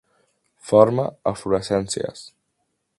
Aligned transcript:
Forma 0.69 1.05
eflorescències. 1.33 2.27